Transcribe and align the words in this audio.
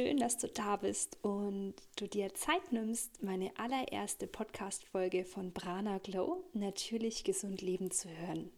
schön, 0.00 0.16
dass 0.16 0.38
du 0.38 0.48
da 0.48 0.76
bist 0.76 1.18
und 1.22 1.74
du 1.96 2.06
dir 2.06 2.32
Zeit 2.32 2.72
nimmst, 2.72 3.22
meine 3.22 3.52
allererste 3.58 4.26
Podcast-Folge 4.26 5.26
von 5.26 5.52
Brana 5.52 5.98
Glow, 5.98 6.42
natürlich 6.54 7.22
gesund 7.22 7.60
leben 7.60 7.90
zu 7.90 8.08
hören. 8.08 8.50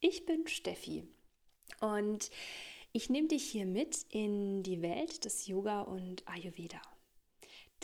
Ich 0.00 0.26
bin 0.26 0.48
Steffi 0.48 1.06
und 1.80 2.32
ich 2.90 3.10
nehme 3.10 3.28
dich 3.28 3.44
hier 3.44 3.64
mit 3.64 4.06
in 4.10 4.64
die 4.64 4.82
Welt 4.82 5.24
des 5.24 5.46
Yoga 5.46 5.82
und 5.82 6.26
Ayurveda. 6.26 6.82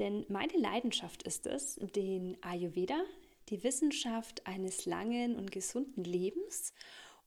Denn 0.01 0.27
meine 0.29 0.57
Leidenschaft 0.59 1.23
ist 1.23 1.47
es, 1.47 1.77
den 1.95 2.37
Ayurveda, 2.43 3.01
die 3.49 3.63
Wissenschaft 3.63 4.45
eines 4.45 4.87
langen 4.87 5.37
und 5.37 5.53
gesunden 5.53 6.03
Lebens 6.03 6.75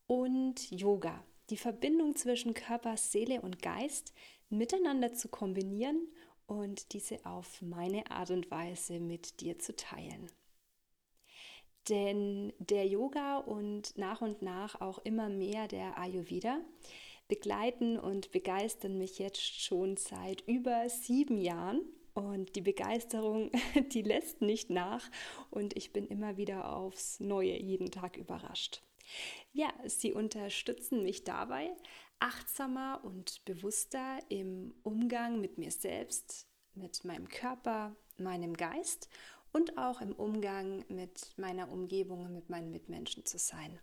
und 0.06 0.70
Yoga, 0.70 1.24
die 1.50 1.56
Verbindung 1.56 2.18
zwischen 2.18 2.54
Körper, 2.54 2.98
Seele 2.98 3.40
und 3.40 3.62
Geist 3.62 4.14
miteinander 4.50 5.14
zu 5.14 5.28
kombinieren 5.28 6.08
und 6.46 6.94
diese 6.94 7.26
auf 7.26 7.62
meine 7.62 8.10
Art 8.10 8.32
und 8.32 8.50
Weise 8.50 9.00
mit 9.00 9.42
dir 9.42 9.60
zu 9.60 9.76
teilen. 9.76 10.32
Denn 11.90 12.54
der 12.60 12.86
Yoga 12.86 13.38
und 13.38 13.98
nach 13.98 14.22
und 14.22 14.42
nach 14.42 14.82
auch 14.82 15.00
immer 15.00 15.30
mehr 15.30 15.68
der 15.68 15.98
Ayurveda 15.98 16.60
begleiten 17.28 17.98
und 17.98 18.32
begeistern 18.32 18.98
mich 18.98 19.20
jetzt 19.20 19.42
schon 19.42 19.98
seit 19.98 20.42
über 20.48 20.90
sieben 20.90 21.38
Jahren. 21.38 21.82
Und 22.14 22.56
die 22.56 22.62
Begeisterung, 22.62 23.52
die 23.92 24.02
lässt 24.02 24.42
nicht 24.42 24.70
nach 24.70 25.08
und 25.52 25.78
ich 25.78 25.94
bin 25.94 26.08
immer 26.08 26.36
wieder 26.38 26.76
aufs 26.76 27.20
Neue 27.20 27.62
jeden 27.62 27.92
Tag 27.92 28.18
überrascht. 28.18 28.82
Ja, 29.54 29.72
sie 29.86 30.14
unterstützen 30.14 31.04
mich 31.04 31.24
dabei, 31.24 31.72
achtsamer 32.20 33.02
und 33.04 33.44
bewusster 33.46 34.20
im 34.30 34.74
Umgang 34.84 35.40
mit 35.40 35.58
mir 35.58 35.72
selbst, 35.72 36.48
mit 36.74 37.04
meinem 37.04 37.28
Körper, 37.28 37.96
meinem 38.18 38.56
Geist 38.56 39.10
und 39.54 39.78
auch 39.78 40.02
im 40.02 40.14
Umgang 40.14 40.86
mit 40.90 41.38
meiner 41.38 41.72
Umgebung 41.72 42.26
und 42.26 42.34
mit 42.34 42.50
meinen 42.50 42.72
Mitmenschen 42.72 43.26
zu 43.26 43.38
sein. 43.38 43.80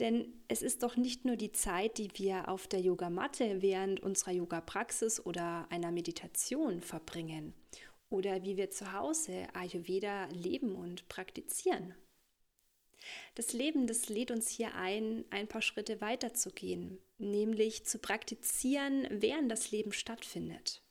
Denn 0.00 0.42
es 0.48 0.62
ist 0.62 0.82
doch 0.82 0.96
nicht 0.96 1.24
nur 1.24 1.36
die 1.36 1.52
Zeit, 1.52 1.98
die 1.98 2.10
wir 2.14 2.48
auf 2.48 2.66
der 2.66 2.80
Yogamatte 2.80 3.62
während 3.62 4.00
unserer 4.00 4.32
Yoga-Praxis 4.32 5.24
oder 5.24 5.66
einer 5.70 5.92
Meditation 5.92 6.80
verbringen 6.80 7.54
oder 8.10 8.42
wie 8.42 8.56
wir 8.56 8.70
zu 8.70 8.92
Hause 8.92 9.46
Ayurveda 9.54 10.26
leben 10.26 10.74
und 10.74 11.08
praktizieren. 11.08 11.94
Das 13.34 13.52
Leben, 13.52 13.86
das 13.86 14.08
lädt 14.08 14.30
uns 14.30 14.48
hier 14.48 14.74
ein, 14.74 15.24
ein 15.30 15.48
paar 15.48 15.62
Schritte 15.62 16.00
weiter 16.00 16.34
zu 16.34 16.50
gehen, 16.50 16.98
nämlich 17.18 17.84
zu 17.84 17.98
praktizieren, 17.98 19.06
während 19.10 19.50
das 19.50 19.70
Leben 19.70 19.92
stattfindet. 19.92 20.82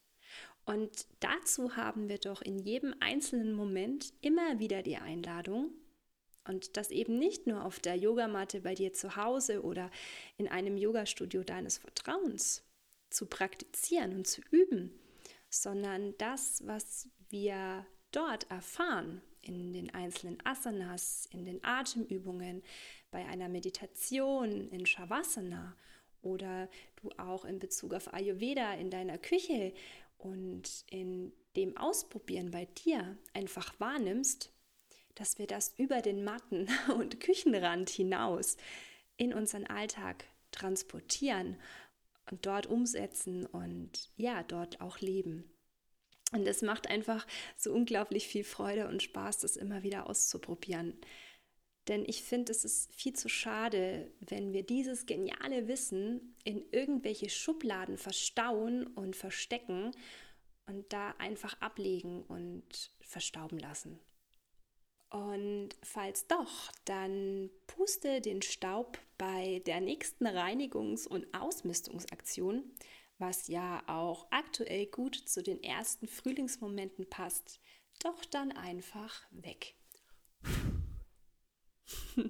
Und 0.66 1.08
dazu 1.20 1.76
haben 1.76 2.08
wir 2.08 2.18
doch 2.18 2.42
in 2.42 2.58
jedem 2.58 2.96
einzelnen 3.00 3.54
Moment 3.54 4.14
immer 4.22 4.60
wieder 4.60 4.82
die 4.82 4.98
Einladung, 4.98 5.72
und 6.46 6.76
das 6.76 6.92
eben 6.92 7.18
nicht 7.20 7.48
nur 7.48 7.64
auf 7.64 7.80
der 7.80 7.96
Yogamatte 7.96 8.62
bei 8.62 8.76
dir 8.76 8.94
zu 8.94 9.16
Hause 9.16 9.64
oder 9.64 9.90
in 10.38 10.48
einem 10.48 10.78
Yogastudio 10.78 11.44
deines 11.44 11.78
Vertrauens 11.78 12.64
zu 13.10 13.28
praktizieren 13.28 14.14
und 14.14 14.28
zu 14.28 14.42
üben, 14.52 14.92
sondern 15.50 16.18
das, 16.18 16.66
was 16.66 17.08
wir 17.30 17.86
dort 18.12 18.50
erfahren, 18.50 19.22
in 19.44 19.74
den 19.74 19.94
einzelnen 19.94 20.38
Asanas, 20.46 21.28
in 21.32 21.46
den 21.46 21.64
Atemübungen, 21.64 22.64
bei 23.12 23.26
einer 23.26 23.50
Meditation, 23.50 24.70
in 24.70 24.86
Shavasana 24.86 25.76
oder 26.22 26.70
du 26.96 27.12
auch 27.18 27.46
in 27.46 27.60
Bezug 27.60 27.94
auf 27.94 28.14
Ayurveda 28.14 28.74
in 28.74 28.90
deiner 28.90 29.18
Küche 29.18 29.74
und 30.18 30.86
in 30.90 31.34
dem 31.56 31.78
Ausprobieren 31.78 32.52
bei 32.52 32.66
dir 32.66 33.18
einfach 33.34 33.80
wahrnimmst, 33.80 34.52
dass 35.16 35.38
wir 35.38 35.48
das 35.48 35.74
über 35.78 36.02
den 36.02 36.24
Matten- 36.24 36.68
und 36.98 37.20
Küchenrand 37.20 37.90
hinaus 37.90 38.58
in 39.18 39.34
unseren 39.34 39.68
Alltag 39.68 40.26
transportieren 40.52 41.60
und 42.32 42.46
dort 42.46 42.68
umsetzen 42.68 43.46
und 43.46 44.10
ja, 44.16 44.44
dort 44.44 44.82
auch 44.82 45.00
leben. 45.00 45.50
Und 46.34 46.48
es 46.48 46.62
macht 46.62 46.90
einfach 46.90 47.26
so 47.56 47.72
unglaublich 47.72 48.28
viel 48.28 48.44
Freude 48.44 48.88
und 48.88 49.04
Spaß, 49.04 49.40
das 49.40 49.56
immer 49.56 49.84
wieder 49.84 50.10
auszuprobieren. 50.10 51.00
Denn 51.88 52.06
ich 52.08 52.24
finde, 52.24 52.52
es 52.52 52.66
ist 52.66 52.94
viel 52.94 53.14
zu 53.14 53.30
schade, 53.30 54.12
wenn 54.20 54.52
wir 54.52 54.64
dieses 54.64 55.06
geniale 55.06 55.68
Wissen 55.68 56.36
in 56.44 56.64
irgendwelche 56.72 57.30
Schubladen 57.30 57.98
verstauen 57.98 58.88
und 58.88 59.16
verstecken 59.16 59.92
und 60.66 60.92
da 60.92 61.12
einfach 61.20 61.60
ablegen 61.62 62.24
und 62.24 62.92
verstauben 63.02 63.60
lassen. 63.60 64.00
Und 65.10 65.70
falls 65.84 66.26
doch, 66.26 66.72
dann 66.86 67.52
puste 67.68 68.22
den 68.22 68.42
Staub 68.42 68.98
bei 69.20 69.62
der 69.68 69.80
nächsten 69.82 70.26
Reinigungs- 70.26 71.08
und 71.08 71.32
Ausmistungsaktion 71.36 72.64
was 73.18 73.48
ja 73.48 73.84
auch 73.88 74.28
aktuell 74.32 74.86
gut 74.88 75.16
zu 75.16 75.44
den 75.44 75.64
ersten 75.64 76.08
Frühlingsmomenten 76.08 77.10
passt, 77.10 77.60
doch 78.00 78.26
dann 78.26 78.52
einfach 78.52 79.22
weg. 79.32 79.76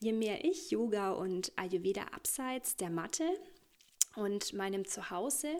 Je 0.00 0.12
mehr 0.12 0.44
ich 0.44 0.70
Yoga 0.70 1.12
und 1.12 1.52
Ayurveda 1.56 2.02
abseits 2.12 2.76
der 2.76 2.90
Matte 2.90 3.28
und 4.16 4.52
meinem 4.52 4.84
Zuhause, 4.84 5.56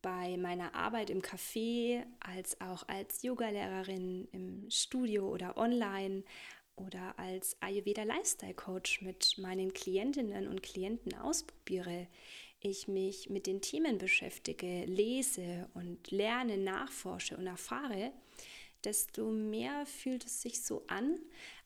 bei 0.00 0.36
meiner 0.36 0.74
Arbeit 0.74 1.08
im 1.08 1.22
Café, 1.22 2.04
als 2.20 2.60
auch 2.60 2.86
als 2.88 3.22
Yogalehrerin 3.22 4.28
im 4.32 4.70
Studio 4.70 5.26
oder 5.28 5.56
online 5.56 6.24
oder 6.76 7.18
als 7.18 7.56
Ayurveda 7.60 8.02
Lifestyle 8.02 8.54
Coach 8.54 9.00
mit 9.00 9.38
meinen 9.38 9.72
Klientinnen 9.72 10.46
und 10.46 10.62
Klienten 10.62 11.14
ausprobiere, 11.14 12.06
ich 12.64 12.88
mich 12.88 13.30
mit 13.30 13.46
den 13.46 13.60
Themen 13.60 13.98
beschäftige, 13.98 14.84
lese 14.86 15.68
und 15.74 16.10
lerne, 16.10 16.56
nachforsche 16.56 17.36
und 17.36 17.46
erfahre, 17.46 18.12
desto 18.82 19.30
mehr 19.30 19.86
fühlt 19.86 20.24
es 20.24 20.42
sich 20.42 20.62
so 20.62 20.84
an, 20.86 21.18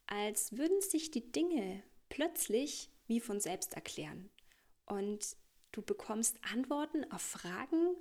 als 0.07 0.57
würden 0.57 0.81
sich 0.81 1.11
die 1.11 1.33
Dinge 1.33 1.83
plötzlich 2.09 2.91
wie 3.07 3.21
von 3.21 3.41
selbst 3.41 3.75
erklären. 3.75 4.31
Und 4.87 5.37
du 5.73 5.83
bekommst 5.83 6.39
Antworten 6.53 7.11
auf 7.11 7.23
Fragen, 7.23 7.97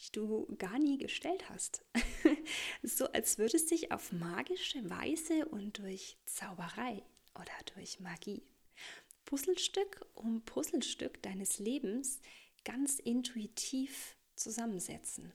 die 0.00 0.12
du 0.12 0.46
gar 0.58 0.78
nie 0.78 0.98
gestellt 0.98 1.48
hast. 1.48 1.84
so 2.82 3.06
als 3.06 3.38
würde 3.38 3.56
es 3.56 3.68
sich 3.68 3.92
auf 3.92 4.12
magische 4.12 4.88
Weise 4.90 5.46
und 5.46 5.78
durch 5.78 6.18
Zauberei 6.26 7.02
oder 7.34 7.74
durch 7.74 8.00
Magie 8.00 8.42
Puzzlestück 9.24 10.04
um 10.14 10.42
Puzzlestück 10.42 11.22
deines 11.22 11.58
Lebens 11.58 12.20
ganz 12.64 12.98
intuitiv 12.98 14.16
zusammensetzen. 14.34 15.32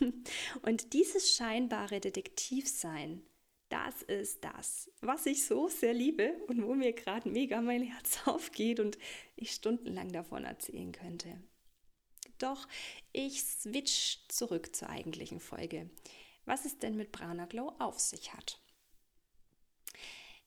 Und 0.62 0.92
dieses 0.92 1.34
scheinbare 1.34 2.00
Detektivsein, 2.00 3.22
das 3.68 4.02
ist 4.02 4.44
das, 4.44 4.90
was 5.00 5.26
ich 5.26 5.44
so 5.44 5.68
sehr 5.68 5.92
liebe 5.92 6.32
und 6.46 6.66
wo 6.66 6.74
mir 6.74 6.94
gerade 6.94 7.28
mega 7.28 7.60
mein 7.60 7.82
Herz 7.82 8.20
aufgeht 8.26 8.80
und 8.80 8.96
ich 9.36 9.50
stundenlang 9.50 10.10
davon 10.10 10.44
erzählen 10.44 10.90
könnte. 10.92 11.42
Doch 12.38 12.66
ich 13.12 13.42
switch 13.42 14.26
zurück 14.28 14.74
zur 14.74 14.88
eigentlichen 14.88 15.38
Folge, 15.38 15.90
was 16.46 16.64
es 16.64 16.78
denn 16.78 16.96
mit 16.96 17.12
Brauner 17.12 17.46
Glow 17.46 17.74
auf 17.78 17.98
sich 17.98 18.32
hat. 18.32 18.58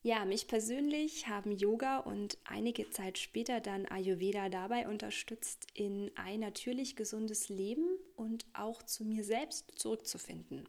Ja, 0.04 0.24
mich 0.24 0.48
persönlich 0.48 1.28
haben 1.28 1.52
Yoga 1.52 1.98
und 1.98 2.36
einige 2.42 2.90
Zeit 2.90 3.18
später 3.18 3.60
dann 3.60 3.86
Ayurveda 3.86 4.48
dabei 4.48 4.88
unterstützt, 4.88 5.68
in 5.74 6.10
ein 6.16 6.40
natürlich 6.40 6.96
gesundes 6.96 7.48
Leben 7.48 7.86
und 8.16 8.44
auch 8.52 8.82
zu 8.82 9.04
mir 9.04 9.22
selbst 9.22 9.78
zurückzufinden. 9.78 10.68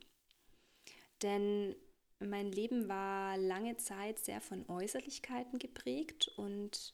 Denn 1.24 1.76
mein 2.20 2.52
Leben 2.52 2.88
war 2.88 3.36
lange 3.38 3.76
Zeit 3.78 4.20
sehr 4.20 4.40
von 4.40 4.70
Äußerlichkeiten 4.70 5.58
geprägt 5.58 6.28
und 6.38 6.94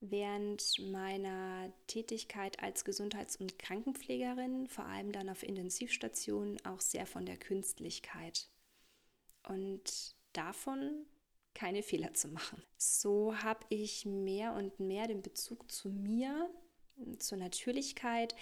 während 0.00 0.78
meiner 0.90 1.72
Tätigkeit 1.86 2.62
als 2.62 2.84
Gesundheits- 2.84 3.36
und 3.36 3.58
Krankenpflegerin, 3.58 4.66
vor 4.66 4.84
allem 4.84 5.10
dann 5.10 5.30
auf 5.30 5.42
Intensivstationen, 5.42 6.62
auch 6.66 6.82
sehr 6.82 7.06
von 7.06 7.24
der 7.24 7.38
Künstlichkeit. 7.38 8.50
Und 9.48 10.16
davon 10.34 11.06
keine 11.54 11.82
Fehler 11.82 12.14
zu 12.14 12.28
machen. 12.28 12.62
So 12.76 13.36
habe 13.42 13.64
ich 13.68 14.06
mehr 14.06 14.54
und 14.54 14.80
mehr 14.80 15.06
den 15.06 15.22
Bezug 15.22 15.70
zu 15.70 15.90
mir, 15.90 16.50
zur 17.18 17.38
Natürlichkeit, 17.38 18.34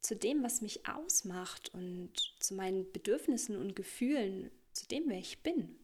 zu 0.00 0.16
dem, 0.16 0.42
was 0.42 0.60
mich 0.60 0.86
ausmacht 0.88 1.74
und 1.74 2.12
zu 2.38 2.54
meinen 2.54 2.90
Bedürfnissen 2.92 3.56
und 3.56 3.74
Gefühlen, 3.74 4.50
zu 4.72 4.86
dem, 4.86 5.08
wer 5.08 5.18
ich 5.18 5.42
bin, 5.42 5.76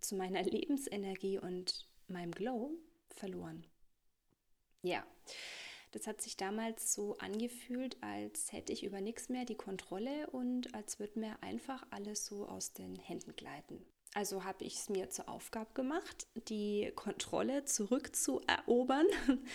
zu 0.00 0.14
meiner 0.14 0.42
Lebensenergie 0.42 1.38
und 1.38 1.88
meinem 2.06 2.30
Glow 2.32 2.70
verloren. 3.10 3.66
Ja, 4.82 5.04
Das 5.92 6.06
hat 6.06 6.20
sich 6.20 6.36
damals 6.36 6.92
so 6.92 7.16
angefühlt, 7.18 7.96
als 8.02 8.52
hätte 8.52 8.72
ich 8.72 8.84
über 8.84 9.00
nichts 9.00 9.28
mehr 9.28 9.44
die 9.44 9.54
Kontrolle 9.56 10.28
und 10.30 10.74
als 10.74 10.98
würde 10.98 11.18
mir 11.18 11.42
einfach 11.42 11.86
alles 11.90 12.26
so 12.26 12.46
aus 12.46 12.72
den 12.72 12.96
Händen 12.96 13.34
gleiten. 13.36 13.84
Also 14.18 14.42
habe 14.42 14.64
ich 14.64 14.74
es 14.74 14.88
mir 14.88 15.10
zur 15.10 15.28
Aufgabe 15.28 15.72
gemacht, 15.74 16.26
die 16.48 16.90
Kontrolle 16.96 17.64
zurückzuerobern 17.64 19.06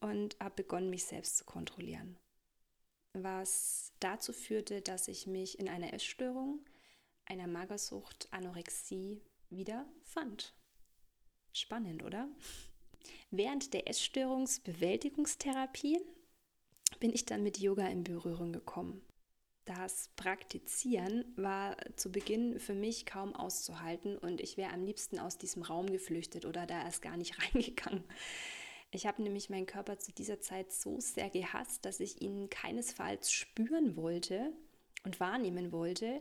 und 0.00 0.38
habe 0.38 0.62
begonnen, 0.62 0.90
mich 0.90 1.06
selbst 1.06 1.38
zu 1.38 1.44
kontrollieren. 1.44 2.16
Was 3.14 3.90
dazu 3.98 4.32
führte, 4.32 4.80
dass 4.80 5.08
ich 5.08 5.26
mich 5.26 5.58
in 5.58 5.68
einer 5.68 5.92
Essstörung, 5.92 6.64
einer 7.24 7.48
Magersucht, 7.48 8.28
Anorexie 8.30 9.20
wieder 9.50 9.90
fand. 10.04 10.54
Spannend, 11.52 12.04
oder? 12.04 12.28
Während 13.32 13.74
der 13.74 13.88
Essstörungsbewältigungstherapie 13.88 15.98
bin 17.00 17.12
ich 17.12 17.24
dann 17.24 17.42
mit 17.42 17.58
Yoga 17.58 17.88
in 17.88 18.04
Berührung 18.04 18.52
gekommen. 18.52 19.04
Das 19.64 20.10
Praktizieren 20.16 21.24
war 21.36 21.76
zu 21.94 22.10
Beginn 22.10 22.58
für 22.58 22.74
mich 22.74 23.06
kaum 23.06 23.34
auszuhalten 23.34 24.18
und 24.18 24.40
ich 24.40 24.56
wäre 24.56 24.72
am 24.72 24.84
liebsten 24.84 25.20
aus 25.20 25.38
diesem 25.38 25.62
Raum 25.62 25.86
geflüchtet 25.86 26.46
oder 26.46 26.66
da 26.66 26.82
erst 26.82 27.00
gar 27.00 27.16
nicht 27.16 27.36
reingegangen. 27.54 28.02
Ich 28.90 29.06
habe 29.06 29.22
nämlich 29.22 29.48
meinen 29.50 29.66
Körper 29.66 29.98
zu 29.98 30.12
dieser 30.12 30.40
Zeit 30.40 30.72
so 30.72 31.00
sehr 31.00 31.30
gehasst, 31.30 31.84
dass 31.84 32.00
ich 32.00 32.20
ihn 32.20 32.50
keinesfalls 32.50 33.32
spüren 33.32 33.96
wollte 33.96 34.52
und 35.04 35.20
wahrnehmen 35.20 35.72
wollte. 35.72 36.20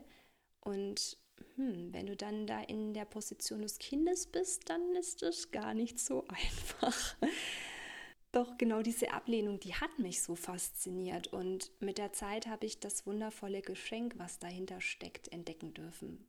Und 0.62 1.18
hm, 1.56 1.94
wenn 1.94 2.06
du 2.06 2.16
dann 2.16 2.48
da 2.48 2.62
in 2.62 2.94
der 2.94 3.06
Position 3.06 3.62
des 3.62 3.80
Kindes 3.80 4.28
bist, 4.28 4.70
dann 4.70 4.96
ist 4.96 5.22
das 5.22 5.52
gar 5.52 5.74
nicht 5.74 6.00
so 6.00 6.26
einfach. 6.28 7.18
Doch 8.32 8.58
genau 8.58 8.82
diese 8.82 9.12
Ablehnung, 9.12 9.60
die 9.60 9.76
hat 9.76 10.00
mich 10.00 10.22
so 10.22 10.36
fasziniert 10.36 11.28
und 11.28 11.70
mit 11.82 11.98
der 11.98 12.14
Zeit 12.14 12.48
habe 12.48 12.66
ich 12.66 12.80
das 12.80 13.06
wundervolle 13.06 13.62
Geschenk, 13.62 14.14
was 14.18 14.40
dahinter 14.40 14.80
steckt, 14.80 15.28
entdecken 15.34 15.74
dürfen. 15.74 16.26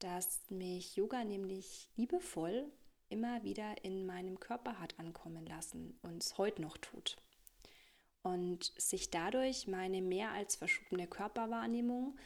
Dass 0.00 0.40
mich 0.50 0.96
Yoga 0.96 1.22
nämlich 1.22 1.88
liebevoll 1.96 2.72
immer 3.08 3.44
wieder 3.44 3.84
in 3.84 4.04
meinem 4.04 4.40
Körper 4.40 4.80
hat 4.80 4.98
ankommen 4.98 5.46
lassen 5.46 5.96
und 6.02 6.24
es 6.24 6.38
heute 6.38 6.62
noch 6.62 6.76
tut. 6.76 7.16
Und 8.22 8.72
sich 8.76 9.10
dadurch 9.10 9.68
meine 9.68 10.02
mehr 10.02 10.32
als 10.32 10.56
verschobene 10.56 11.06
Körperwahrnehmung 11.06 12.18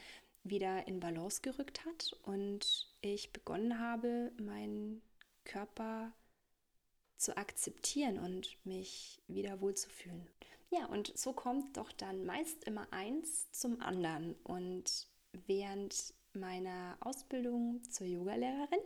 wieder 0.43 0.89
in 0.89 1.01
Balance 1.01 1.43
gerückt 1.43 1.85
hat 1.85 2.17
und 2.23 2.89
ich 3.03 3.33
begonnen 3.33 3.79
habe, 3.79 4.33
meinen 4.39 5.03
Körper 5.45 6.13
zu 6.13 6.24
zu 7.25 7.37
akzeptieren 7.37 8.19
und 8.19 8.59
mich 8.67 9.23
wieder 9.27 9.61
wohlzufühlen. 9.61 10.27
Ja, 10.71 10.87
und 10.87 11.17
so 11.17 11.33
kommt 11.33 11.77
doch 11.77 11.91
dann 11.93 12.27
meist 12.27 12.65
immer 12.65 12.87
eins 12.93 13.51
zum 13.53 13.81
anderen. 13.81 14.35
Und 14.45 15.09
während 15.47 16.15
meiner 16.35 16.99
Ausbildung 17.01 17.83
zur 17.91 18.07
Yogalehrerin 18.07 18.81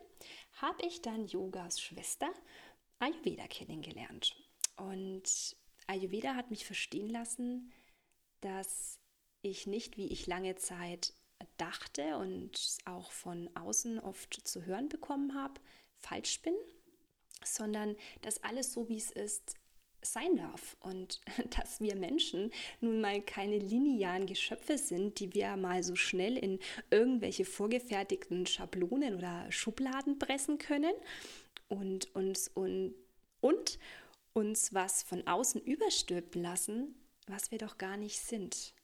habe 0.52 0.86
ich 0.86 1.02
dann 1.02 1.26
Yogas 1.26 1.80
Schwester 1.80 2.30
Ayurveda 3.00 3.46
kennengelernt. 3.48 4.36
Und 4.76 5.56
Ayurveda 5.86 6.34
hat 6.34 6.50
mich 6.50 6.64
verstehen 6.64 7.10
lassen, 7.10 7.72
dass 8.40 9.00
ich 9.42 9.66
nicht, 9.66 9.96
wie 9.96 10.08
ich 10.08 10.26
lange 10.26 10.54
Zeit 10.56 11.12
dachte 11.56 12.18
und 12.18 12.78
auch 12.84 13.10
von 13.10 13.48
außen 13.56 13.98
oft 13.98 14.34
zu 14.46 14.64
hören 14.64 14.88
bekommen 14.88 15.34
habe, 15.34 15.60
falsch 15.96 16.42
bin, 16.42 16.54
sondern 17.44 17.96
dass 18.22 18.42
alles 18.42 18.72
so, 18.72 18.88
wie 18.88 18.96
es 18.96 19.10
ist, 19.10 19.56
sein 20.02 20.36
darf 20.36 20.76
und 20.80 21.20
dass 21.58 21.80
wir 21.80 21.96
Menschen 21.96 22.52
nun 22.80 23.00
mal 23.00 23.20
keine 23.22 23.58
linearen 23.58 24.26
Geschöpfe 24.26 24.78
sind, 24.78 25.18
die 25.20 25.34
wir 25.34 25.56
mal 25.56 25.82
so 25.82 25.96
schnell 25.96 26.36
in 26.36 26.58
irgendwelche 26.90 27.44
vorgefertigten 27.44 28.46
Schablonen 28.46 29.16
oder 29.16 29.50
Schubladen 29.50 30.18
pressen 30.18 30.58
können 30.58 30.94
und 31.68 32.14
uns 32.14 32.48
und, 32.48 32.94
und 33.40 33.78
uns 34.32 34.72
was 34.72 35.02
von 35.02 35.26
außen 35.26 35.60
überstülpen 35.60 36.42
lassen, 36.42 36.94
was 37.26 37.50
wir 37.50 37.58
doch 37.58 37.78
gar 37.78 37.96
nicht 37.96 38.20
sind. 38.20 38.74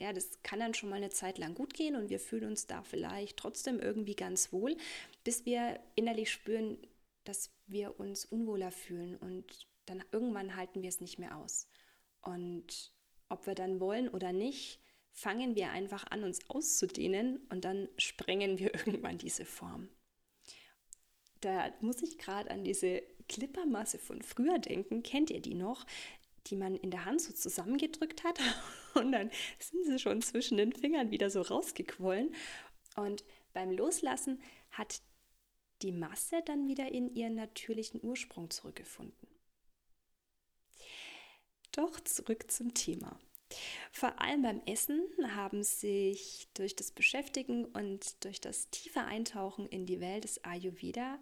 Ja, 0.00 0.12
das 0.12 0.42
kann 0.42 0.58
dann 0.58 0.74
schon 0.74 0.88
mal 0.88 0.96
eine 0.96 1.10
Zeit 1.10 1.38
lang 1.38 1.54
gut 1.54 1.72
gehen 1.72 1.94
und 1.94 2.10
wir 2.10 2.18
fühlen 2.18 2.46
uns 2.46 2.66
da 2.66 2.82
vielleicht 2.82 3.36
trotzdem 3.36 3.78
irgendwie 3.78 4.16
ganz 4.16 4.52
wohl, 4.52 4.76
bis 5.22 5.46
wir 5.46 5.78
innerlich 5.94 6.32
spüren, 6.32 6.78
dass 7.24 7.50
wir 7.66 7.98
uns 7.98 8.24
unwohler 8.24 8.70
fühlen 8.70 9.16
und 9.16 9.68
dann 9.86 10.02
irgendwann 10.12 10.56
halten 10.56 10.82
wir 10.82 10.88
es 10.88 11.00
nicht 11.00 11.18
mehr 11.18 11.36
aus. 11.36 11.68
Und 12.20 12.92
ob 13.28 13.46
wir 13.46 13.54
dann 13.54 13.80
wollen 13.80 14.08
oder 14.08 14.32
nicht, 14.32 14.80
fangen 15.12 15.54
wir 15.54 15.70
einfach 15.70 16.04
an, 16.10 16.24
uns 16.24 16.48
auszudehnen 16.48 17.46
und 17.48 17.64
dann 17.64 17.88
sprengen 17.96 18.58
wir 18.58 18.74
irgendwann 18.86 19.18
diese 19.18 19.44
Form. 19.44 19.88
Da 21.40 21.72
muss 21.80 22.02
ich 22.02 22.18
gerade 22.18 22.50
an 22.50 22.64
diese 22.64 23.02
Klippermasse 23.28 23.98
von 23.98 24.22
früher 24.22 24.58
denken. 24.58 25.02
Kennt 25.02 25.30
ihr 25.30 25.40
die 25.40 25.54
noch? 25.54 25.86
Die 26.46 26.56
man 26.56 26.76
in 26.76 26.90
der 26.90 27.04
Hand 27.04 27.20
so 27.20 27.32
zusammengedrückt 27.32 28.24
hat 28.24 28.38
und 28.94 29.12
dann 29.12 29.30
sind 29.58 29.86
sie 29.86 29.98
schon 29.98 30.20
zwischen 30.22 30.58
den 30.58 30.72
Fingern 30.72 31.10
wieder 31.10 31.30
so 31.30 31.42
rausgequollen. 31.42 32.34
Und 32.96 33.24
beim 33.52 33.70
Loslassen 33.70 34.40
hat 34.70 35.00
die 35.84 35.92
Masse 35.92 36.42
dann 36.44 36.66
wieder 36.66 36.90
in 36.90 37.14
ihren 37.14 37.34
natürlichen 37.34 38.02
Ursprung 38.02 38.50
zurückgefunden. 38.50 39.28
Doch 41.72 42.00
zurück 42.00 42.50
zum 42.50 42.74
Thema. 42.74 43.20
Vor 43.92 44.20
allem 44.20 44.42
beim 44.42 44.62
Essen 44.66 45.02
haben 45.36 45.62
sich 45.62 46.48
durch 46.54 46.74
das 46.74 46.90
Beschäftigen 46.90 47.66
und 47.66 48.24
durch 48.24 48.40
das 48.40 48.70
tiefe 48.70 49.00
Eintauchen 49.00 49.66
in 49.66 49.86
die 49.86 50.00
Welt 50.00 50.24
des 50.24 50.42
Ayurveda 50.42 51.18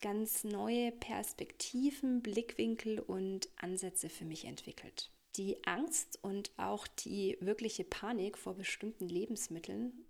ganz 0.00 0.44
neue 0.44 0.92
Perspektiven, 0.92 2.22
Blickwinkel 2.22 3.00
und 3.00 3.50
Ansätze 3.56 4.08
für 4.08 4.24
mich 4.24 4.46
entwickelt. 4.46 5.10
Die 5.36 5.62
Angst 5.64 6.18
und 6.22 6.50
auch 6.56 6.86
die 6.86 7.36
wirkliche 7.40 7.84
Panik 7.84 8.38
vor 8.38 8.54
bestimmten 8.54 9.08
Lebensmitteln 9.08 10.06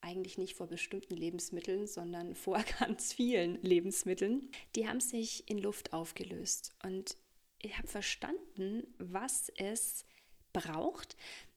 eigentlich 0.00 0.38
nicht 0.38 0.54
vor 0.54 0.66
bestimmten 0.66 1.16
Lebensmitteln, 1.16 1.86
sondern 1.86 2.34
vor 2.34 2.62
ganz 2.78 3.12
vielen 3.12 3.60
Lebensmitteln, 3.62 4.50
die 4.76 4.88
haben 4.88 5.00
sich 5.00 5.48
in 5.48 5.58
Luft 5.58 5.92
aufgelöst. 5.92 6.74
Und 6.82 7.16
ich 7.60 7.76
habe 7.76 7.88
verstanden, 7.88 8.86
was 8.98 9.50
es 9.56 10.04
braucht, 10.52 11.16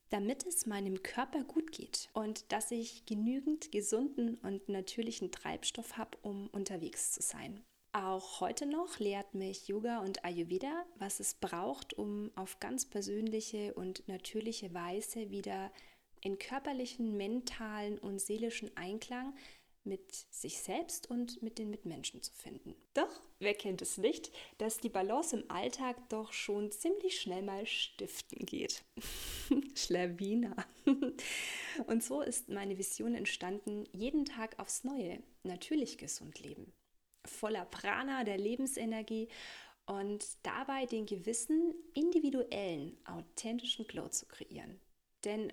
damit 0.10 0.46
es 0.46 0.66
meinem 0.66 1.04
Körper 1.04 1.44
gut 1.44 1.72
geht 1.72 2.10
und 2.14 2.52
dass 2.52 2.72
ich 2.72 3.06
genügend 3.06 3.72
gesunden 3.72 4.36
und 4.36 4.68
natürlichen 4.68 5.32
Treibstoff 5.32 5.98
habe, 5.98 6.18
um 6.22 6.48
unterwegs 6.48 7.12
zu 7.12 7.22
sein. 7.22 7.64
Auch 7.94 8.40
heute 8.40 8.66
noch 8.66 9.00
lehrt 9.00 9.34
mich 9.34 9.68
Yoga 9.68 10.00
und 10.00 10.24
Ayurveda, 10.24 10.86
was 10.98 11.20
es 11.20 11.34
braucht, 11.34 11.94
um 11.94 12.32
auf 12.36 12.60
ganz 12.60 12.86
persönliche 12.86 13.74
und 13.74 14.08
natürliche 14.08 14.74
Weise 14.74 15.30
wieder 15.30 15.72
in 16.22 16.38
körperlichen, 16.38 17.18
mentalen 17.18 18.00
und 18.00 18.20
seelischen 18.20 18.76
Einklang 18.78 19.34
mit 19.84 20.14
sich 20.30 20.60
selbst 20.60 21.10
und 21.10 21.42
mit 21.42 21.58
den 21.58 21.70
Mitmenschen 21.70 22.22
zu 22.22 22.32
finden. 22.34 22.76
Doch, 22.94 23.22
wer 23.40 23.54
kennt 23.56 23.82
es 23.82 23.98
nicht, 23.98 24.32
dass 24.60 24.78
die 24.78 24.90
Balance 24.90 25.36
im 25.36 25.50
Alltag 25.50 26.10
doch 26.10 26.34
schon 26.34 26.72
ziemlich 26.72 27.20
schnell 27.20 27.42
mal 27.42 27.66
stiften 27.66 28.46
geht. 28.46 28.84
Schlawiner. 29.76 30.56
und 31.88 32.04
so 32.04 32.22
ist 32.22 32.50
meine 32.50 32.78
Vision 32.78 33.16
entstanden, 33.16 33.86
jeden 33.92 34.26
Tag 34.26 34.60
aufs 34.60 34.84
Neue 34.84 35.24
natürlich 35.44 35.98
gesund 35.98 36.40
leben. 36.40 36.72
Voller 37.26 37.66
Prana, 37.66 38.24
der 38.24 38.38
Lebensenergie 38.38 39.30
und 39.88 40.26
dabei 40.44 40.86
den 40.86 41.06
gewissen, 41.06 41.74
individuellen, 41.94 42.98
authentischen 43.06 43.88
Glow 43.88 44.10
zu 44.10 44.28
kreieren. 44.28 44.80
Denn 45.24 45.52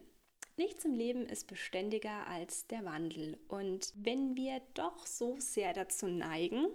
Nichts 0.59 0.85
im 0.85 0.95
Leben 0.95 1.25
ist 1.25 1.47
beständiger 1.47 2.27
als 2.27 2.67
der 2.67 2.85
Wandel. 2.85 3.39
Und 3.47 3.93
wenn 3.95 4.35
wir 4.35 4.61
doch 4.75 5.07
so 5.07 5.37
sehr 5.39 5.73
dazu 5.73 6.09
neigen, 6.09 6.67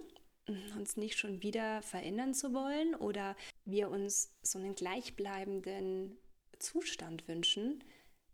uns 0.74 0.96
nicht 0.96 1.18
schon 1.18 1.42
wieder 1.42 1.82
verändern 1.82 2.32
zu 2.32 2.54
wollen 2.54 2.94
oder 2.94 3.36
wir 3.66 3.90
uns 3.90 4.32
so 4.42 4.58
einen 4.58 4.74
gleichbleibenden 4.74 6.16
Zustand 6.58 7.28
wünschen, 7.28 7.84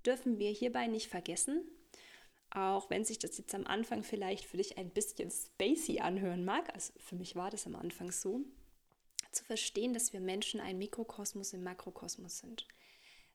dürfen 0.07 0.39
wir 0.39 0.51
hierbei 0.51 0.87
nicht 0.87 1.09
vergessen, 1.09 1.65
auch 2.51 2.89
wenn 2.89 3.05
sich 3.05 3.19
das 3.19 3.37
jetzt 3.37 3.55
am 3.57 3.67
Anfang 3.67 4.05
vielleicht 4.05 4.45
für 4.45 4.57
dich 4.57 4.79
ein 4.79 4.91
bisschen 4.91 5.33
spacey 5.33 5.99
anhören 5.99 6.45
mag, 6.45 6.73
also 6.73 6.93
für 6.99 7.17
mich 7.17 7.35
war 7.35 7.51
das 7.51 7.67
am 7.67 7.75
Anfang 7.75 8.13
so, 8.13 8.41
zu 9.33 9.45
verstehen, 9.45 9.95
dass 9.95 10.13
wir 10.13 10.21
Menschen 10.21 10.61
ein 10.61 10.79
Mikrokosmos 10.79 11.55
im 11.55 11.65
Makrokosmos 11.65 12.39
sind 12.39 12.69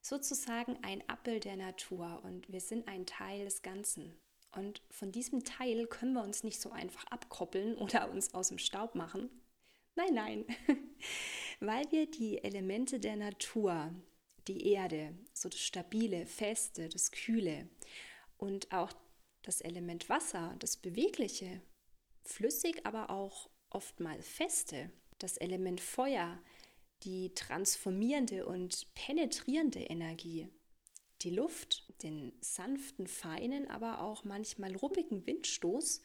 sozusagen 0.08 0.78
ein 0.82 1.02
Appel 1.08 1.40
der 1.40 1.56
Natur 1.56 2.20
und 2.24 2.50
wir 2.50 2.60
sind 2.60 2.86
ein 2.88 3.06
Teil 3.06 3.44
des 3.44 3.62
Ganzen. 3.62 4.16
Und 4.52 4.82
von 4.90 5.12
diesem 5.12 5.44
Teil 5.44 5.86
können 5.86 6.14
wir 6.14 6.22
uns 6.22 6.44
nicht 6.44 6.60
so 6.60 6.70
einfach 6.70 7.04
abkoppeln 7.06 7.76
oder 7.76 8.10
uns 8.10 8.32
aus 8.32 8.48
dem 8.48 8.58
Staub 8.58 8.94
machen. 8.94 9.28
Nein, 9.94 10.14
nein. 10.14 10.46
weil 11.60 11.84
wir 11.90 12.10
die 12.10 12.42
Elemente 12.42 13.00
der 13.00 13.16
Natur, 13.16 13.92
die 14.46 14.70
Erde, 14.72 15.14
so 15.32 15.48
das 15.48 15.60
Stabile, 15.60 16.26
Feste, 16.26 16.88
das 16.88 17.10
Kühle 17.10 17.68
und 18.36 18.72
auch 18.72 18.92
das 19.42 19.60
Element 19.60 20.08
Wasser, 20.08 20.54
das 20.58 20.76
Bewegliche, 20.76 21.60
flüssig, 22.24 22.84
aber 22.84 23.10
auch 23.10 23.50
oftmals 23.70 24.26
feste, 24.26 24.90
das 25.18 25.36
Element 25.36 25.80
Feuer, 25.80 26.38
die 27.02 27.34
transformierende 27.34 28.46
und 28.46 28.86
penetrierende 28.94 29.80
Energie, 29.80 30.48
die 31.22 31.30
Luft, 31.30 31.84
den 32.02 32.32
sanften, 32.40 33.06
feinen, 33.06 33.68
aber 33.70 34.00
auch 34.02 34.24
manchmal 34.24 34.74
ruppigen 34.76 35.26
Windstoß 35.26 36.02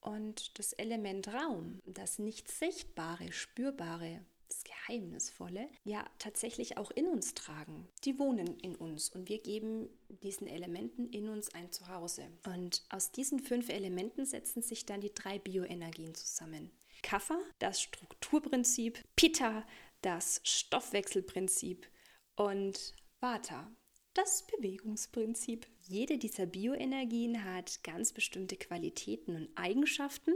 und 0.00 0.58
das 0.58 0.72
Element 0.72 1.28
Raum, 1.28 1.80
das 1.84 2.18
nicht 2.18 2.50
sichtbare, 2.50 3.32
spürbare, 3.32 4.24
das 4.48 4.62
Geheimnisvolle, 4.64 5.68
ja 5.84 6.04
tatsächlich 6.18 6.76
auch 6.76 6.90
in 6.92 7.06
uns 7.08 7.34
tragen. 7.34 7.88
Die 8.04 8.18
wohnen 8.18 8.58
in 8.60 8.76
uns 8.76 9.08
und 9.10 9.28
wir 9.28 9.38
geben 9.38 9.88
diesen 10.08 10.46
Elementen 10.46 11.08
in 11.10 11.28
uns 11.28 11.52
ein 11.52 11.72
Zuhause. 11.72 12.28
Und 12.46 12.84
aus 12.88 13.10
diesen 13.10 13.40
fünf 13.40 13.68
Elementen 13.68 14.24
setzen 14.24 14.62
sich 14.62 14.86
dann 14.86 15.00
die 15.00 15.12
drei 15.12 15.38
Bioenergien 15.38 16.14
zusammen. 16.14 16.70
Kapha, 17.02 17.38
das 17.58 17.82
Strukturprinzip, 17.82 19.04
Pitta, 19.16 19.64
das 20.02 20.40
Stoffwechselprinzip 20.44 21.90
und 22.36 22.94
Vata, 23.20 23.70
das 24.14 24.46
Bewegungsprinzip. 24.46 25.66
Jede 25.82 26.18
dieser 26.18 26.46
Bioenergien 26.46 27.44
hat 27.44 27.82
ganz 27.84 28.12
bestimmte 28.12 28.56
Qualitäten 28.56 29.36
und 29.36 29.48
Eigenschaften, 29.56 30.32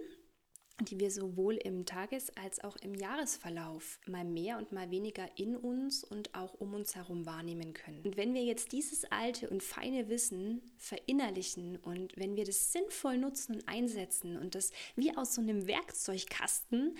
die 0.84 0.98
wir 0.98 1.10
sowohl 1.10 1.56
im 1.56 1.84
Tages- 1.86 2.34
als 2.36 2.62
auch 2.62 2.76
im 2.76 2.94
Jahresverlauf 2.94 4.00
mal 4.06 4.24
mehr 4.24 4.58
und 4.58 4.72
mal 4.72 4.90
weniger 4.90 5.26
in 5.36 5.56
uns 5.56 6.04
und 6.04 6.34
auch 6.34 6.54
um 6.54 6.74
uns 6.74 6.94
herum 6.94 7.26
wahrnehmen 7.26 7.74
können. 7.74 8.02
Und 8.04 8.16
wenn 8.16 8.34
wir 8.34 8.42
jetzt 8.42 8.72
dieses 8.72 9.04
alte 9.10 9.50
und 9.50 9.62
feine 9.62 10.08
Wissen 10.08 10.62
verinnerlichen 10.78 11.76
und 11.76 12.16
wenn 12.16 12.36
wir 12.36 12.44
das 12.44 12.72
sinnvoll 12.72 13.18
nutzen 13.18 13.56
und 13.56 13.68
einsetzen 13.68 14.36
und 14.36 14.54
das 14.54 14.72
wie 14.96 15.16
aus 15.16 15.34
so 15.34 15.40
einem 15.40 15.66
Werkzeugkasten 15.66 16.96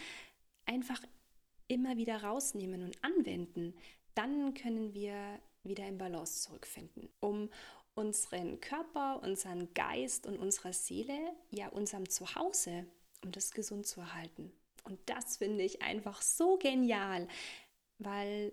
einfach 0.67 1.03
immer 1.71 1.97
wieder 1.97 2.23
rausnehmen 2.23 2.83
und 2.83 3.03
anwenden, 3.05 3.75
dann 4.15 4.55
können 4.55 4.93
wir 4.93 5.15
wieder 5.63 5.87
in 5.87 5.99
Balance 5.99 6.43
zurückfinden, 6.43 7.09
um 7.21 7.49
unseren 7.95 8.61
Körper, 8.61 9.23
unseren 9.23 9.73
Geist 9.73 10.27
und 10.27 10.39
unserer 10.39 10.73
Seele, 10.73 11.19
ja 11.51 11.69
unserem 11.69 12.09
Zuhause, 12.09 12.87
um 13.25 13.31
das 13.31 13.53
gesund 13.53 13.87
zu 13.87 14.01
erhalten. 14.01 14.53
Und 14.85 14.99
das 15.07 15.37
finde 15.37 15.63
ich 15.63 15.83
einfach 15.83 16.23
so 16.23 16.57
genial, 16.57 17.29
weil 17.99 18.53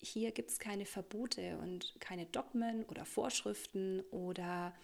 hier 0.00 0.30
gibt 0.32 0.50
es 0.50 0.58
keine 0.58 0.84
Verbote 0.84 1.58
und 1.58 1.94
keine 2.00 2.26
Dogmen 2.26 2.84
oder 2.84 3.04
Vorschriften 3.04 4.02
oder 4.10 4.74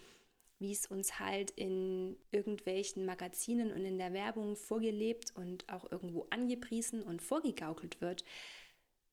wie 0.59 0.73
es 0.73 0.87
uns 0.87 1.19
halt 1.19 1.51
in 1.53 2.17
irgendwelchen 2.31 3.05
Magazinen 3.05 3.73
und 3.73 3.85
in 3.85 3.99
der 3.99 4.13
Werbung 4.13 4.57
vorgelebt 4.57 5.35
und 5.37 5.69
auch 5.69 5.91
irgendwo 5.91 6.27
angepriesen 6.31 7.03
und 7.03 7.23
vorgegaukelt 7.23 8.01
wird, 8.01 8.25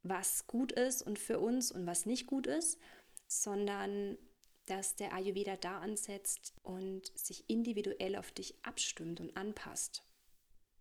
was 0.03 0.47
gut 0.47 0.71
ist 0.71 1.01
und 1.01 1.19
für 1.19 1.39
uns 1.39 1.71
und 1.71 1.85
was 1.85 2.05
nicht 2.05 2.27
gut 2.27 2.47
ist, 2.47 2.79
sondern 3.27 4.17
dass 4.65 4.95
der 4.95 5.13
Ayurveda 5.13 5.57
da 5.57 5.79
ansetzt 5.79 6.53
und 6.63 7.11
sich 7.17 7.49
individuell 7.49 8.15
auf 8.15 8.31
dich 8.31 8.55
abstimmt 8.63 9.19
und 9.19 9.35
anpasst, 9.35 10.03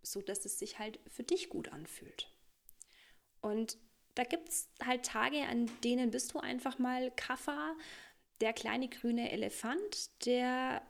so 0.03 0.21
dass 0.21 0.45
es 0.45 0.59
sich 0.59 0.79
halt 0.79 1.01
für 1.09 1.23
dich 1.23 1.49
gut 1.49 1.69
anfühlt. 1.69 2.33
Und 3.41 3.79
da 4.15 4.25
gibt 4.25 4.49
es 4.49 4.69
halt 4.85 5.05
Tage, 5.05 5.43
an 5.43 5.71
denen 5.83 6.11
bist 6.11 6.35
du 6.35 6.39
einfach 6.39 6.79
mal 6.79 7.11
Kaffer, 7.13 7.77
der 8.41 8.53
kleine 8.53 8.89
grüne 8.89 9.31
Elefant, 9.31 10.11
der 10.27 10.83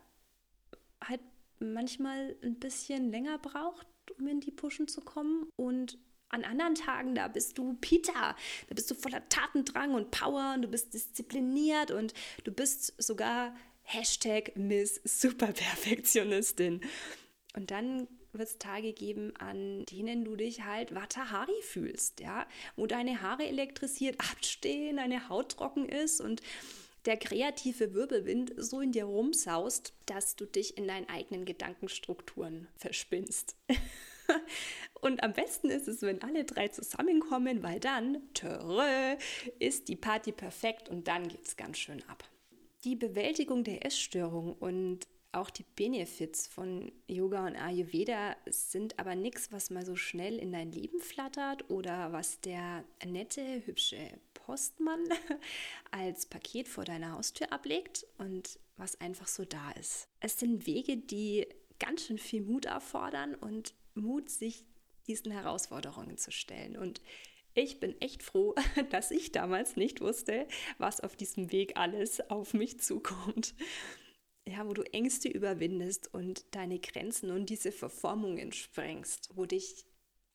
halt 1.03 1.21
manchmal 1.59 2.37
ein 2.43 2.59
bisschen 2.59 3.11
länger 3.11 3.39
braucht, 3.39 3.87
um 4.19 4.27
in 4.27 4.41
die 4.41 4.51
Puschen 4.51 4.89
zu 4.89 5.01
kommen 5.01 5.49
und 5.57 5.99
an 6.31 6.45
anderen 6.45 6.77
Tagen, 6.77 7.15
da 7.15 7.29
bist 7.29 7.59
du 7.59 7.75
Peter, 7.81 8.37
da 8.69 8.75
bist 8.75 8.91
du 8.91 8.95
voller 8.95 9.29
Tatendrang 9.29 9.95
und 9.95 10.11
Power 10.13 10.53
und 10.55 10.63
du 10.63 10.69
bist 10.69 10.95
diszipliniert 10.95 11.91
und 11.91 12.15
du 12.45 12.53
bist 12.53 12.95
sogar 13.03 13.55
Hashtag 13.83 14.57
Miss 14.57 15.01
Superperfektionistin. 15.05 16.83
Und 17.57 17.73
dann 17.73 18.07
wird 18.33 18.49
es 18.49 18.59
Tage 18.59 18.93
geben, 18.93 19.35
an 19.39 19.85
denen 19.87 20.25
du 20.25 20.37
dich 20.37 20.65
halt 20.65 20.95
Watahari 20.95 21.61
fühlst, 21.63 22.21
ja, 22.21 22.47
wo 22.77 22.87
deine 22.87 23.23
Haare 23.23 23.47
elektrisiert 23.47 24.21
abstehen, 24.21 24.99
deine 24.99 25.29
Haut 25.29 25.57
trocken 25.57 25.89
ist 25.89 26.21
und 26.21 26.43
der 27.07 27.17
kreative 27.17 27.95
Wirbelwind 27.95 28.53
so 28.57 28.81
in 28.81 28.93
dir 28.93 29.05
rumsaust, 29.05 29.95
dass 30.07 30.37
du 30.37 30.47
dich 30.47 30.77
in 30.77 30.87
deinen 30.87 31.09
eigenen 31.09 31.45
Gedankenstrukturen 31.45 32.69
verspinnst. 32.77 33.57
Und 35.01 35.23
am 35.23 35.33
besten 35.33 35.71
ist 35.71 35.89
es, 35.89 36.03
wenn 36.03 36.23
alle 36.23 36.45
drei 36.45 36.69
zusammenkommen, 36.69 37.63
weil 37.63 37.81
dann 37.81 38.19
törö, 38.35 39.17
ist 39.59 39.89
die 39.89 39.97
Party 39.97 40.31
perfekt 40.31 40.89
und 40.89 41.09
dann 41.09 41.27
geht 41.27 41.47
es 41.47 41.57
ganz 41.57 41.79
schön 41.79 42.03
ab. 42.07 42.23
Die 42.85 42.97
Bewältigung 42.97 43.65
der 43.65 43.85
Essstörung 43.85 44.55
und 44.55 45.09
auch 45.33 45.51
die 45.51 45.65
Benefits 45.77 46.47
von 46.47 46.93
Yoga 47.07 47.47
und 47.47 47.57
Ayurveda 47.57 48.37
sind 48.47 48.99
aber 48.99 49.15
nichts, 49.15 49.53
was 49.53 49.71
mal 49.71 49.87
so 49.87 49.97
schnell 49.97 50.39
in 50.39 50.53
dein 50.53 50.73
Leben 50.73 51.01
flattert 51.01 51.71
oder 51.71 52.13
was 52.13 52.41
der 52.41 52.85
nette, 53.05 53.65
hübsche 53.65 53.97
Postmann 54.51 55.05
als 55.93 56.27
Paket 56.27 56.67
vor 56.67 56.85
deiner 56.85 57.13
Haustür 57.13 57.53
ablegt 57.53 58.05
und 58.19 58.59
was 58.77 59.01
einfach 59.01 59.29
so 59.29 59.45
da 59.45 59.71
ist. 59.79 60.09
Es 60.19 60.41
sind 60.41 60.67
Wege, 60.67 60.97
die 60.97 61.47
ganz 61.79 62.07
schön 62.07 62.19
viel 62.19 62.43
Mut 62.43 62.65
erfordern 62.65 63.37
und 63.37 63.75
Mut, 63.95 64.29
sich 64.29 64.65
diesen 65.07 65.31
Herausforderungen 65.31 66.19
zu 66.19 66.33
stellen. 66.33 66.77
Und 66.77 67.01
ich 67.55 67.79
bin 67.79 68.01
echt 68.01 68.25
froh, 68.25 68.57
dass 68.91 69.13
ich 69.13 69.31
damals 69.31 69.77
nicht 69.77 70.01
wusste, 70.01 70.49
was 70.79 70.99
auf 70.99 71.15
diesem 71.15 71.53
Weg 71.53 71.77
alles 71.77 72.19
auf 72.29 72.53
mich 72.53 72.81
zukommt. 72.81 73.55
Ja, 74.49 74.67
wo 74.67 74.73
du 74.73 74.83
Ängste 74.83 75.29
überwindest 75.29 76.13
und 76.13 76.57
deine 76.57 76.81
Grenzen 76.81 77.31
und 77.31 77.51
diese 77.51 77.71
Verformungen 77.71 78.51
sprengst, 78.51 79.31
wo 79.37 79.47
dich 79.47 79.87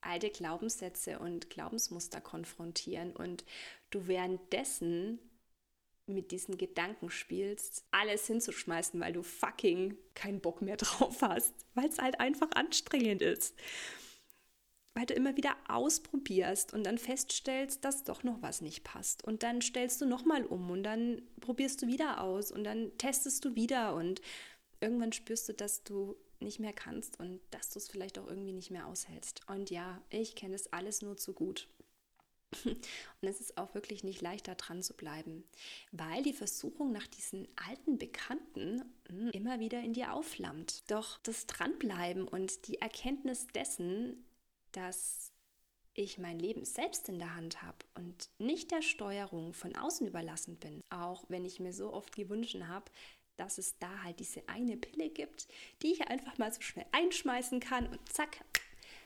alte 0.05 0.29
Glaubenssätze 0.29 1.19
und 1.19 1.50
Glaubensmuster 1.50 2.21
konfrontieren 2.21 3.15
und 3.15 3.43
du 3.89 4.07
währenddessen 4.07 5.19
mit 6.07 6.31
diesen 6.31 6.57
Gedanken 6.57 7.09
spielst, 7.09 7.83
alles 7.91 8.27
hinzuschmeißen, 8.27 9.00
weil 9.00 9.13
du 9.13 9.24
fucking 9.24 9.97
keinen 10.13 10.39
Bock 10.39 10.62
mehr 10.62 10.77
drauf 10.77 11.21
hast, 11.21 11.53
weil 11.74 11.89
es 11.89 11.97
halt 11.97 12.19
einfach 12.19 12.51
anstrengend 12.51 13.21
ist. 13.21 13.55
Weil 14.93 15.05
du 15.05 15.13
immer 15.13 15.35
wieder 15.35 15.57
ausprobierst 15.67 16.74
und 16.74 16.85
dann 16.85 16.97
feststellst, 16.97 17.83
dass 17.83 18.05
doch 18.05 18.24
noch 18.24 18.41
was 18.41 18.62
nicht 18.62 18.85
passt. 18.85 19.25
Und 19.25 19.43
dann 19.43 19.62
stellst 19.62 20.00
du 20.00 20.05
nochmal 20.05 20.45
um 20.45 20.69
und 20.71 20.83
dann 20.83 21.21
probierst 21.41 21.81
du 21.81 21.88
wieder 21.88 22.21
aus 22.21 22.51
und 22.51 22.63
dann 22.63 22.97
testest 22.97 23.43
du 23.43 23.55
wieder 23.55 23.93
und 23.95 24.21
irgendwann 24.79 25.12
spürst 25.12 25.50
du, 25.50 25.53
dass 25.53 25.83
du 25.83 26.15
nicht 26.42 26.60
mehr 26.60 26.74
kannst 26.74 27.20
und 27.20 27.39
dass 27.51 27.70
du 27.70 27.80
es 27.80 27.88
vielleicht 27.88 28.20
auch 28.20 28.27
irgendwie 28.27 28.54
nicht 28.54 28.72
mehr 28.72 28.88
aushältst. 28.88 29.42
Und 29.48 29.70
ja, 29.70 30.01
ich 30.10 30.36
kenne 30.36 30.56
es 30.56 30.72
alles 30.72 31.01
nur 31.01 31.18
zu 31.18 31.34
gut. 31.34 31.68
Und 32.65 33.27
es 33.27 33.42
ist 33.42 33.58
auch 33.58 33.74
wirklich 33.74 34.04
nicht 34.04 34.22
leicht, 34.22 34.48
da 34.48 34.56
dran 34.56 34.82
zu 34.82 34.94
bleiben, 34.94 35.44
weil 35.92 36.24
die 36.24 36.32
Versuchung 36.32 36.92
nach 36.92 37.08
diesen 37.08 37.48
alten 37.68 37.98
Bekannten 37.98 38.84
hm, 39.10 39.30
immer 39.32 39.60
wieder 39.60 39.82
in 39.82 39.94
dir 39.94 40.13
aufflammt. 40.13 40.89
Doch 40.89 41.18
das 41.24 41.48
Dranbleiben 41.48 42.27
und 42.27 42.68
die 42.68 42.80
Erkenntnis 42.80 43.48
dessen, 43.48 44.24
dass 44.72 45.32
ich 45.94 46.18
mein 46.18 46.39
Leben 46.39 46.65
selbst 46.65 47.08
in 47.08 47.20
der 47.20 47.36
Hand 47.36 47.62
habe 47.62 47.77
und 47.96 48.30
nicht 48.38 48.72
der 48.72 48.82
Steuerung 48.82 49.54
von 49.54 49.75
außen 49.75 50.06
überlassen 50.06 50.58
bin, 50.58 50.84
auch 50.89 51.24
wenn 51.30 51.46
ich 51.46 51.60
mir 51.60 51.72
so 51.72 51.94
oft 51.94 52.15
gewünscht 52.15 52.58
habe, 52.68 52.92
dass 53.38 53.58
es 53.58 53.77
da 53.80 54.04
halt 54.04 54.20
diese 54.20 54.48
eine 54.48 54.77
Pille 54.77 55.10
gibt, 55.10 55.48
die 55.82 55.94
ich 55.94 56.08
einfach 56.08 56.38
mal 56.38 56.51
so 56.51 56.62
schnell 56.62 56.86
einschmeißen 56.92 57.60
kann 57.60 57.88
und 57.88 58.12
zack, 58.12 58.44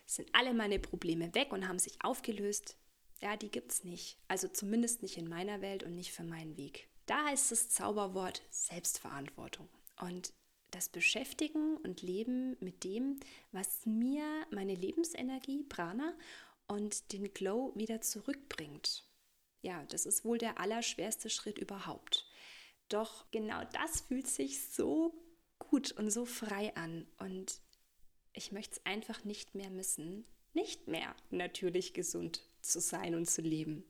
sind 0.06 0.30
alle 0.34 0.54
meine 0.54 0.80
Probleme 0.80 1.34
weg 1.36 1.52
und 1.52 1.68
haben 1.68 1.80
sich 1.80 2.04
aufgelöst. 2.04 2.78
Ja, 3.22 3.36
die 3.36 3.50
gibt's 3.50 3.84
nicht. 3.84 4.18
Also 4.28 4.48
zumindest 4.48 5.02
nicht 5.02 5.18
in 5.18 5.28
meiner 5.28 5.62
Welt 5.62 5.84
und 5.84 5.96
nicht 5.96 6.12
für 6.12 6.24
meinen 6.24 6.58
Weg. 6.58 6.88
Da 7.06 7.26
heißt 7.26 7.52
das 7.52 7.70
Zauberwort 7.70 8.42
Selbstverantwortung. 8.50 9.68
Und 10.00 10.34
das 10.72 10.90
Beschäftigen 10.90 11.78
und 11.78 12.02
Leben 12.02 12.56
mit 12.60 12.84
dem, 12.84 13.20
was 13.52 13.86
mir 13.86 14.24
meine 14.52 14.76
Lebensenergie, 14.76 15.64
Prana 15.64 16.14
und 16.68 17.12
den 17.12 17.34
Glow 17.34 17.74
wieder 17.76 18.02
zurückbringt. 18.02 19.04
Ja, 19.62 19.84
das 19.86 20.06
ist 20.06 20.24
wohl 20.24 20.38
der 20.38 20.60
allerschwerste 20.60 21.30
Schritt 21.30 21.58
überhaupt. 21.58 22.29
Doch 22.90 23.30
genau 23.32 23.64
das 23.74 24.02
fühlt 24.02 24.28
sich 24.28 24.68
so 24.70 25.14
gut 25.60 25.92
und 25.92 26.12
so 26.12 26.26
frei 26.26 26.76
an. 26.76 27.08
Und 27.18 27.62
ich 28.34 28.52
möchte 28.52 28.76
es 28.78 28.86
einfach 28.86 29.24
nicht 29.24 29.56
mehr 29.56 29.70
missen, 29.70 30.26
nicht 30.54 30.88
mehr 30.88 31.16
natürlich 31.30 31.94
gesund 31.94 32.42
zu 32.62 32.80
sein 32.80 33.16
und 33.16 33.30
zu 33.30 33.42
leben. 33.42 33.84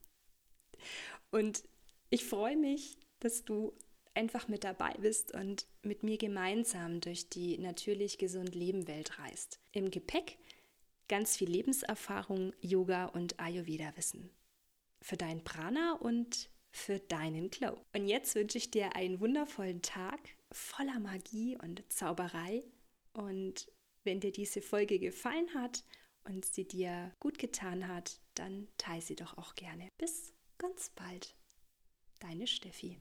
Und 1.31 1.63
ich 2.09 2.25
freue 2.25 2.57
mich, 2.57 2.97
dass 3.19 3.43
du 3.45 3.73
einfach 4.13 4.47
mit 4.47 4.63
dabei 4.63 4.93
bist 4.93 5.33
und 5.33 5.67
mit 5.81 6.03
mir 6.03 6.17
gemeinsam 6.17 6.99
durch 6.99 7.29
die 7.29 7.57
natürlich 7.57 8.17
gesund 8.17 8.55
Leben 8.55 8.87
Welt 8.87 9.19
reist. 9.19 9.59
Im 9.71 9.91
Gepäck 9.91 10.37
ganz 11.07 11.37
viel 11.37 11.49
Lebenserfahrung, 11.49 12.53
Yoga 12.61 13.05
und 13.05 13.39
Ayurveda 13.39 13.95
Wissen. 13.95 14.29
Für 15.01 15.17
dein 15.17 15.43
Prana 15.43 15.93
und 15.93 16.49
für 16.71 16.99
deinen 16.99 17.49
Glow. 17.49 17.85
Und 17.93 18.07
jetzt 18.07 18.35
wünsche 18.35 18.57
ich 18.57 18.71
dir 18.71 18.95
einen 18.95 19.19
wundervollen 19.19 19.81
Tag 19.81 20.19
voller 20.51 20.99
Magie 20.99 21.57
und 21.61 21.83
Zauberei. 21.91 22.63
Und 23.13 23.71
wenn 24.03 24.19
dir 24.19 24.31
diese 24.31 24.61
Folge 24.61 24.99
gefallen 24.99 25.53
hat 25.53 25.83
und 26.23 26.45
sie 26.45 26.67
dir 26.67 27.11
gut 27.19 27.39
getan 27.39 27.88
hat, 27.88 28.19
dann 28.35 28.67
teile 28.77 29.01
sie 29.01 29.15
doch 29.15 29.38
auch 29.38 29.55
gerne. 29.55 29.89
Bis 29.97 30.33
ganz 30.57 30.89
bald. 30.89 31.35
Deine 32.19 32.47
Steffi. 32.47 32.97